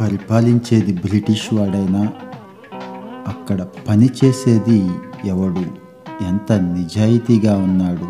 [0.00, 2.12] పరిపాలించేది British వాడైనా
[3.28, 4.90] అక్కడ పని చేసేది
[5.24, 5.64] ఎవడు?
[6.24, 8.08] ఎంత నిజాయితీగా ఉన్నాడు?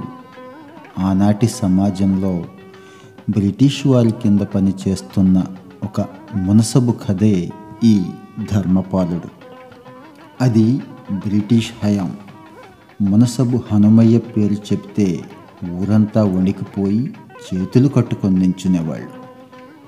[1.01, 2.45] ఆనాటి సమాజంలో
[3.30, 5.45] బ్రిటిష్ వారి కింద పనిచేస్తున్న
[5.85, 6.01] ఒక
[6.35, 7.51] మునసబు కథే
[7.85, 8.03] ఈ
[8.53, 9.29] ధర్మపాలుడు.
[10.41, 10.83] అది
[11.13, 12.17] బ్రిటిష్ హయాం.
[13.01, 15.21] మునసబు హనుమయ్య పేరు చెప్తే
[15.71, 17.15] ఊరంతా వణికిపోయి
[17.55, 19.26] చేతులు కట్టుకొని నించునేవాళ్ళు.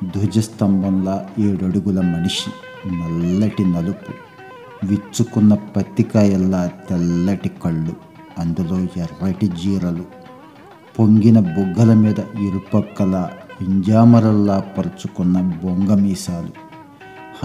[0.05, 2.51] ధ్వజస్తంభంలా ఏడడుగుల మనిషి
[2.95, 4.12] నల్లటి నలుపు.
[4.87, 7.93] విచ్చుకున్న పత్తికాయల్లా తెల్లటి కళ్ళు
[8.39, 10.05] అందులో ఎర్రటి జీరలు.
[10.98, 13.29] పొంగిన బుగ్గల మీద ఇరుపక్కల
[13.61, 16.51] పింజామరల్లా పరుచుకున్న బొంగ మీసాలు.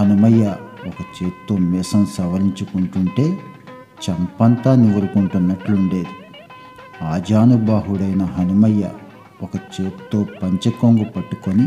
[0.00, 3.38] హనుమయ్య ఒక చేత్తో మీసం సవరించుకుంటుంటే
[4.10, 6.06] చంపంతా నివురుకుంటున్నట్లుండేది.
[7.02, 8.90] ఆజానుబాహుడైన హనుమయ్య
[9.42, 9.50] ఒక
[9.80, 11.66] చేత్తో పంచకొంగు పట్టుకొని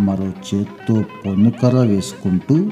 [0.00, 2.70] మరో చేత్తో పొన్నుకర్ర వేసుకుంటూ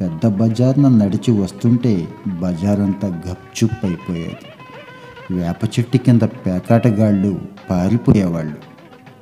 [0.00, 4.36] పెద్ద బజార్న నడిచి వస్తుంటే బజారంతా గప్చుప్ అయిపోయేది
[5.30, 8.56] వేప చెట్టు కింద పేకాటగాళ్ళు పారిపోయేవాళ్ళు.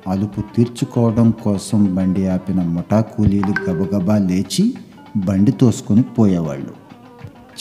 [0.07, 4.73] అలుపు తీర్చుకోవడం కోసం బండి ఆపిన ముఠా కూలీలు గబగబా లేచి
[5.17, 6.73] బండి తోసుకొని పోయేవాళ్ళు.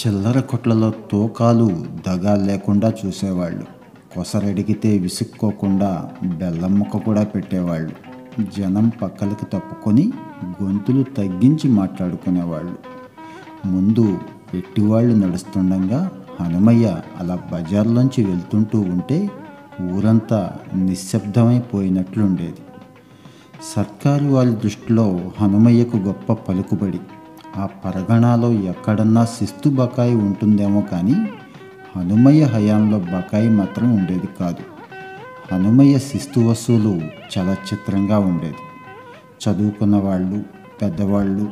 [0.01, 3.65] చిల్లర కొట్లలో తూకాలు దగా లేకుండా చూసేవాళ్ళు.
[4.15, 8.10] కొసరడిగితే విసుక్కోకుండా బెల్లం ముక్క కూడా పెట్టేవాళ్ళు.
[8.57, 10.13] జనం పక్కలకి తప్పుకొని
[10.63, 12.77] గొంతులు తగ్గించి మాట్లాడుకునేవాళ్ళు.
[13.67, 14.19] ముందు
[14.55, 19.31] ఎట్టివాళ్ళు నడుస్తుండగా హనుమయ్య అలా బజార్లోంచి వెళ్తుంటూ ఉంటే
[19.83, 22.63] ఊరంతా నిశ్శబ్దమైపోయినట్లుండేది.
[23.77, 27.01] సర్కారు వాళ్ళ దృష్టిలో హనుమయ్యకు గొప్ప పలుకుబడి
[27.57, 31.15] ఆ పరగణాలో ఎక్కడన్నా శిస్తు బకాయి ఉంటుందేమో కానీ
[31.97, 34.80] హనుమయ్య హయాంలో బకాయి మాత్రం ఉండేది కాదు.
[35.53, 37.01] హనుమయ్య శిస్తు వసూలు
[37.39, 38.55] చాలా చిత్రంగా ఉండేది.
[39.43, 40.43] చదువుకున్న వాళ్ళు
[40.83, 41.51] పెద్దవాళ్ళు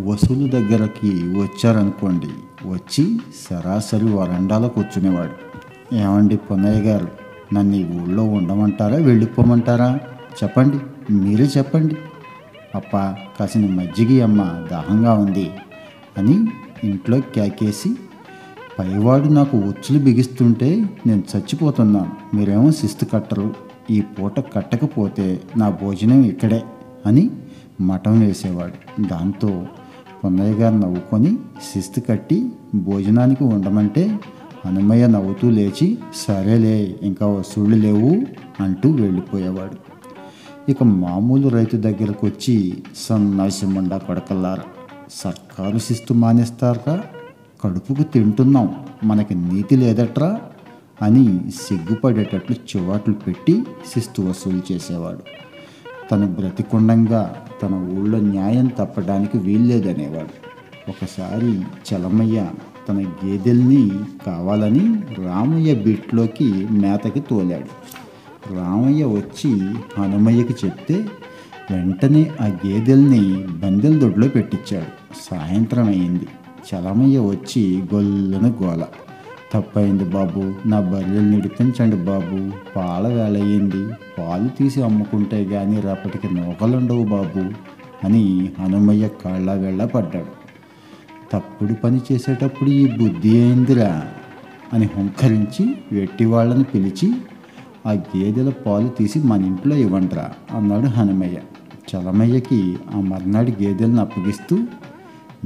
[0.00, 2.28] వసూలు దగ్గరకి వచ్చారనుకోండి
[2.68, 5.32] వచ్చి సరాసరి వరండాలో కూర్చునేవాడు.
[5.94, 7.08] ఏమండి పొన్నయ్య గారు
[7.54, 10.00] నన్ను ఈ ఊళ్ళో ఉండమంటారా వెళ్ళిపోమంటారా?
[10.42, 10.78] చెప్పండి
[11.12, 11.96] మీరే చెప్పండి.
[12.74, 12.96] అప్ప
[13.40, 15.50] కాసిన మజ్జిగి అమ్మ దాహంగా ఉంది
[16.18, 16.48] అని
[16.84, 17.96] ఇంట్లో కేకేసి
[18.78, 22.36] పైవాడు నాకు ఉచ్చులు బిగిస్తుంటే నేను చచ్చిపోతున్నాను.
[22.36, 23.54] మీరేమో శిస్తు కట్టరు.
[23.90, 26.62] ఈ పూట కట్టకపోతే నా భోజనం ఇక్కడే
[27.06, 27.30] అని
[27.80, 29.06] మఠం వేసేవాడు.
[29.06, 29.66] దాంతో
[30.24, 31.36] పొన్నయ్య గారు నవ్వుకొని
[31.72, 34.18] శిస్తు కట్టి భోజనానికి ఉండమంటే
[34.66, 38.22] హనుమయ్య నవ్వుతూ లేచి సరేలే ఇంకా వసూళ్ళు లేవు
[38.62, 39.76] అంటూ వెళ్ళిపోయేవాడు.
[40.70, 44.62] ఇక మామూలు రైతు దగ్గరకు వచ్చి సన్నాసి ముండా కొడకల్లారా.
[45.10, 47.02] సర్కారు శిస్తు మానేస్తారా
[47.60, 48.74] కడుపుకు తింటున్నాం.
[49.04, 50.40] మనకి నీతి లేదట్రా?
[51.02, 55.18] అని సిగ్గుపడేటట్లు చివాట్లు పెట్టి శిస్తు వసూలు చేసేవాడు.
[56.10, 60.46] తను బ్రతికుండంగా తన ఊళ్ళో న్యాయం తప్పడానికి వీల్లేదనేవాడు.
[60.90, 62.48] ఒకసారి చలమయ్య
[62.88, 63.90] తన గేదెల్ని
[64.26, 67.86] కావాలని రామయ్య బీట్లోకి మేతకి తోలాడు.
[68.54, 69.60] రామయ్య వచ్చి
[69.98, 71.08] హనుమయ్యకి చెప్తే
[71.70, 75.14] వెంటనే ఆ గేదెల్ని బందెల దొడ్లో పెట్టించాడు.
[75.30, 76.26] సాయంత్రం అయింది.
[76.66, 78.84] చలమయ్య వచ్చి గొల్లున గోల.
[79.54, 82.50] తప్పైంది బాబు నా బర్రెలు నిడిపించండి బాబు.
[82.76, 87.44] పాల వేలయ్యింది పాలు తీసి అమ్ముకుంటే కానీ రేపటికి నూకలుండవు బాబు
[88.06, 90.32] అని హనుమయ్య కాళ్ళ వెళ్ళ పడ్డాడు.
[91.32, 94.02] తప్పుడు పని చేసేటప్పుడు ఈ బుద్ధి ఏందిరా
[94.72, 97.12] అని హుంకరించి వెట్టి వాళ్ళని పిలిచి
[97.86, 101.38] ఆ గేదెల పాలు తీసి మన ఇంట్లో ఇవ్వండిరా అన్నాడు హనుమయ్య.
[101.90, 104.58] చలమయ్యకి ఆ మర్నాడు గేదెలను అప్పగిస్తూ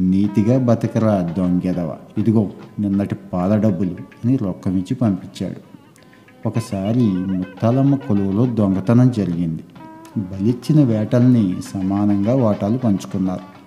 [0.00, 1.97] నీతిగా బతకరా దొంగెదవ?
[2.19, 5.56] ఇదిగో నిన్నటి పాల డబ్బులు అని రొక్కమిచ్చి పంపించాడు.
[6.49, 9.65] ఒకసారి ముత్తాలమ్మ కొలువులో దొంగతనం జరిగింది.
[10.19, 13.61] బలిచ్చిన వేటల్ని సమానంగా వాటాలు పంచుకున్నారు.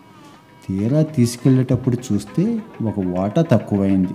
[0.68, 4.14] తీరా తీసుకెళ్ళేటప్పుడు చూస్తే ఒక వాట తక్కువైంది.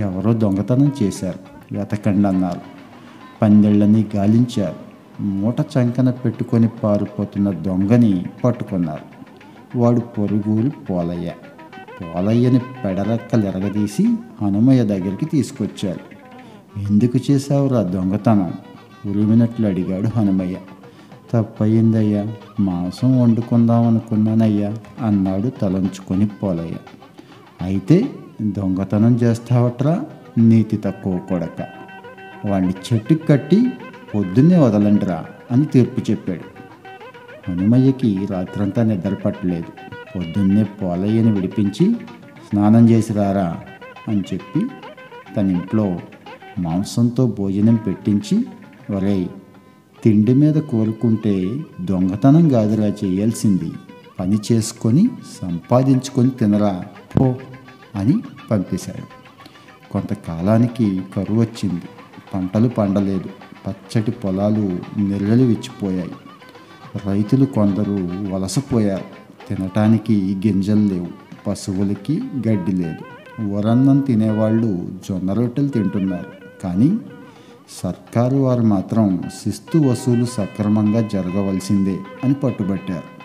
[0.00, 1.38] ఎవరో దొంగతనం చేశారు
[1.78, 2.60] వెతకండి అన్నారు
[3.42, 4.88] పందెళ్ళని గాలించారు.
[5.22, 9.18] మూట చంకన పెట్టుకొని పారిపోతున్న దొంగని పట్టుకున్నారు.
[9.78, 11.32] వాడు పొరుగురు పోలయ్య.
[12.02, 16.18] పోలయ్యని పెడరెక్కలు ఎరగదీసి హనుమయ్య దగ్గరికి తీసుకొచ్చారు.
[16.90, 18.52] ఎందుకు చేశావురా దొంగతనం?
[19.10, 20.56] ఉరిమినట్లు అడిగాడు హనుమయ్య.
[21.32, 24.74] తప్పయిందయ్యా మాంసం వండుకుందాం అనుకున్నానయ్యా
[25.06, 26.74] అన్నాడు తలంచుకొని పోలయ్య.
[27.62, 28.10] అయితే
[28.42, 30.04] దొంగతనం చేస్తావట్రా
[30.38, 31.66] నీతి తక్కువ కొడక.
[32.46, 33.66] వాడిని చెట్టుకి కట్టి
[34.14, 36.58] పొద్దున్నే వదలండిరా అని తీర్పు చెప్పాడు.
[37.50, 39.97] హనుమయ్యకి రాత్రంతా నిద్ర పట్టలేదు.
[40.16, 41.94] పొద్దున్నే పోలయ్యని విడిపించి
[42.48, 43.60] స్నానం చేసి రారా
[44.08, 44.66] అని చెప్పి
[45.36, 46.00] తన ఇంట్లో
[46.58, 48.44] మాంసంతో భోజనం పెట్టించి
[48.94, 49.28] ఒరే
[50.04, 53.72] తిండి మీద కోరుకుంటే దొంగతనం కాదురా చేయాల్సింది.
[54.20, 55.08] పని చేసుకొని
[55.42, 56.84] సంపాదించుకొని తినరా
[57.18, 57.34] పో
[57.94, 58.14] అని
[58.50, 59.18] పంపేశాడు.
[59.92, 61.82] కొంతకాలానికి కరువు వచ్చింది.
[62.34, 63.28] పంటలు పండలేదు.
[63.66, 66.12] పచ్చటి పొలాలు నెర్రలు విచ్చిపోయాయి.
[67.06, 69.17] రైతులు కొందరు వలసపోయారు.
[69.48, 71.06] తినటానికి గింజలు లేవు.
[71.46, 73.04] పశువులకి గడ్డి లేదు.
[73.54, 76.26] వరన్నం తినేవాళ్ళు జొన్న రొట్టెలు తింటున్నారు.
[76.64, 76.98] కానీ
[77.82, 83.18] సర్కారు వారు మాత్రం శిస్తు వసూలు సక్రమంగా జరగవలసిందే అని పట్టుబట్టారు.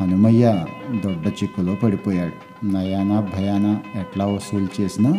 [0.00, 0.64] హనుమయ్య
[1.04, 2.66] దొడ్డ చిక్కులో పడిపోయాడు.
[2.66, 5.14] నయానా భయానా ఎట్లా వసూలు చేసినా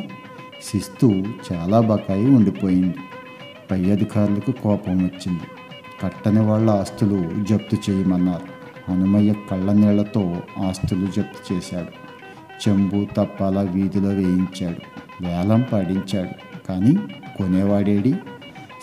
[0.72, 2.96] శిస్తు చాలా బకాయి ఉండిపోయింది.
[3.72, 5.42] పై అధికారులకు కోపం వచ్చింది.
[6.04, 8.55] కట్టని వాళ్ళ ఆస్తులు జప్తు చేయమన్నారు.
[8.90, 12.06] హనుమయ్య కళ్ళనీళ్ళతో ఆస్తులు జప్తు చేశాడు.
[12.70, 14.82] చెంబు తప్పాల వీధిలో వేయించాడు.
[15.26, 16.66] వేలం పాడించాడు.
[16.68, 16.98] కానీ
[17.38, 18.16] కొనేవాడేడి?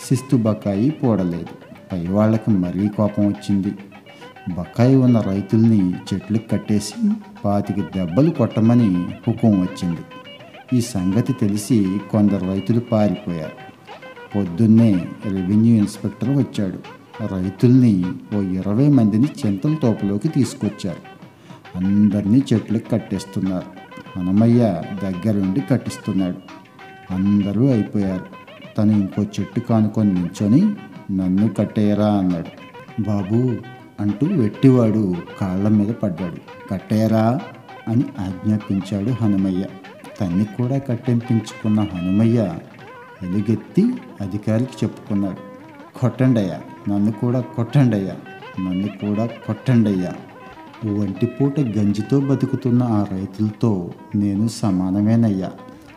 [0.09, 1.45] శిస్తు బకాయి పోడలేదు.
[1.91, 3.71] పైవాళ్ళకి మరీ కోపం వచ్చింది.
[4.57, 7.11] బకాయి ఉన్న రైతుల్ని చెట్లకు కట్టేసి
[7.45, 10.01] పాతికి దెబ్బలు కొట్టమని హుకుం వచ్చింది.
[10.77, 13.73] ఈ సంగతి తెలిసి కొందరు రైతులు పారిపోయారు.
[14.35, 17.02] పొద్దున్నే రెవెన్యూ ఇన్స్పెక్టర్ వచ్చాడు.
[17.21, 18.05] రైతుల్ని
[18.35, 21.13] ఓ ఇరవై మందిని చింతల తోపులోకి తీసుకొచ్చారు.
[21.77, 23.83] అందరినీ చెట్లకు కట్టేస్తున్నారు.
[24.19, 26.37] హనుమయ్య దగ్గరుండి కట్టిస్తున్నాడు.
[27.13, 28.25] అందరూ అయిపోయారు.
[28.77, 30.61] తను ఇంకో చెట్టు కానుకొని నించొని
[31.11, 32.47] నన్ను కట్టేయరా అన్నాడు.
[33.01, 33.55] బాబు
[33.99, 36.69] అంటూ వెట్టివాడు కాళ్ళ మీద పడ్డాడు.
[36.71, 37.39] కట్టేయరా
[37.87, 39.65] అని ఆజ్ఞాపించాడు హనుమయ్య.
[40.21, 42.53] తన్ని కూడా కట్టెంపించుకున్న హనుమయ్య
[43.21, 45.53] ఎలుగెత్తి అధికారికి చెప్పుకున్నాడు.
[45.99, 48.15] కొట్టండయ్యా నన్ను కూడా కొట్టండయ్యా
[48.59, 50.15] నన్ను కూడా కొట్టండయ్యా
[50.93, 55.51] ఒంటిపూట గంజితో బతుకుతున్న ఆ రైతులతో నేను సమానమేనయ్యా.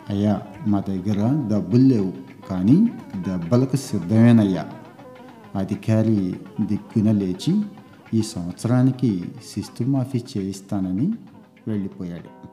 [0.09, 2.13] అయ్యా మా దగ్గర డబ్బులు లేవు
[2.49, 4.65] కానీ దెబ్బలకు సిద్ధమేనయ్యా.
[5.55, 7.61] అధికారి దిక్కున లేచి
[8.13, 11.13] ఈ సంవత్సరానికి శిస్తు మాఫీ చేయిస్తానని
[11.67, 12.46] వెళ్ళిపోయాడు.